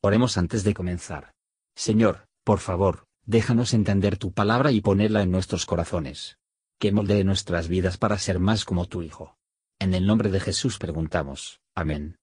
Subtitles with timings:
[0.00, 1.32] Oremos antes de comenzar.
[1.74, 6.38] Señor, por favor, déjanos entender tu palabra y ponerla en nuestros corazones.
[6.78, 9.36] Que moldee nuestras vidas para ser más como tu Hijo.
[9.80, 11.60] En el nombre de Jesús preguntamos.
[11.74, 12.16] Amén.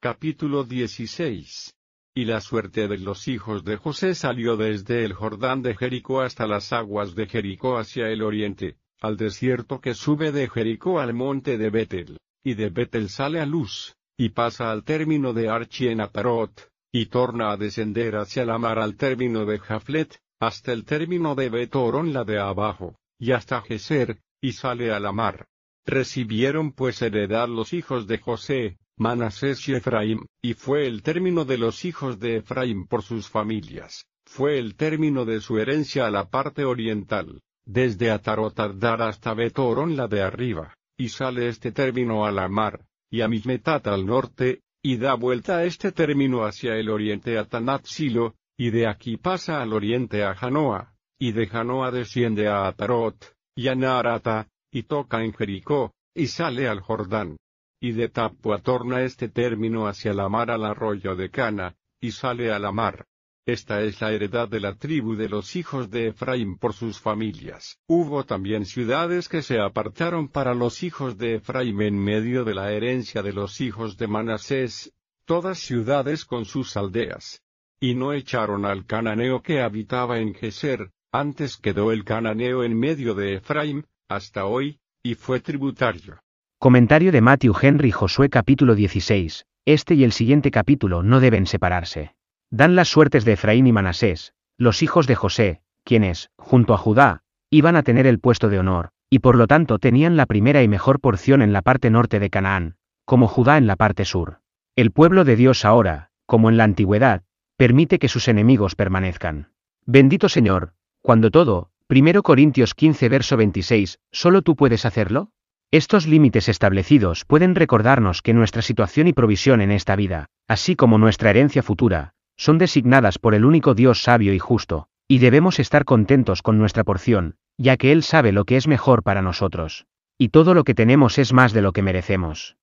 [0.00, 1.76] Capítulo 16
[2.12, 6.48] Y la suerte de los hijos de José salió desde el Jordán de Jericó hasta
[6.48, 11.56] las aguas de Jericó hacia el oriente, al desierto que sube de Jericó al monte
[11.56, 16.00] de Betel, y de Betel sale a luz, y pasa al término de Archi en
[16.00, 21.34] Atarot, y torna a descender hacia la mar al término de Jaflet, hasta el término
[21.34, 25.48] de Betorón la de abajo, y hasta Geser, y sale a la mar.
[25.84, 31.58] Recibieron pues heredad los hijos de José, Manasés y Efraín, y fue el término de
[31.58, 36.30] los hijos de Efraín por sus familias, fue el término de su herencia a la
[36.30, 42.46] parte oriental, desde Atarotardar hasta Betorón la de arriba, y sale este término a la
[42.46, 47.44] mar, y a Mismetat al norte, y da vuelta este término hacia el oriente a
[47.44, 53.34] Tanatzilo, y de aquí pasa al oriente a Janoa, y de Janoa desciende a Atarot,
[53.54, 57.36] y a Narata, y toca en Jericó, y sale al Jordán.
[57.80, 62.50] Y de Tapua torna este término hacia la mar al arroyo de Cana, y sale
[62.50, 63.04] a la mar.
[63.44, 67.76] Esta es la heredad de la tribu de los hijos de Efraín por sus familias.
[67.88, 72.70] Hubo también ciudades que se apartaron para los hijos de Efraín en medio de la
[72.70, 74.92] herencia de los hijos de Manasés,
[75.24, 77.42] todas ciudades con sus aldeas.
[77.80, 83.16] Y no echaron al cananeo que habitaba en Geser, antes quedó el cananeo en medio
[83.16, 86.20] de Efraín, hasta hoy, y fue tributario.
[86.60, 89.46] Comentario de Matthew Henry Josué capítulo 16.
[89.66, 92.14] Este y el siguiente capítulo no deben separarse.
[92.52, 97.22] Dan las suertes de Efraín y Manasés, los hijos de José, quienes, junto a Judá,
[97.48, 100.68] iban a tener el puesto de honor, y por lo tanto tenían la primera y
[100.68, 102.76] mejor porción en la parte norte de Canaán,
[103.06, 104.40] como Judá en la parte sur.
[104.76, 107.22] El pueblo de Dios ahora, como en la antigüedad,
[107.56, 109.52] permite que sus enemigos permanezcan.
[109.86, 115.30] Bendito Señor, cuando todo, 1 Corintios 15 verso 26, ¿solo tú puedes hacerlo?
[115.70, 120.98] Estos límites establecidos pueden recordarnos que nuestra situación y provisión en esta vida, así como
[120.98, 125.84] nuestra herencia futura, son designadas por el único Dios sabio y justo, y debemos estar
[125.84, 129.86] contentos con nuestra porción, ya que Él sabe lo que es mejor para nosotros.
[130.18, 132.56] Y todo lo que tenemos es más de lo que merecemos.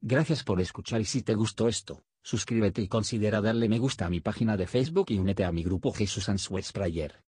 [0.00, 4.10] Gracias por escuchar y si te gustó esto, suscríbete y considera darle me gusta a
[4.10, 7.22] mi página de Facebook y únete a mi grupo Jesús Answers Prayer.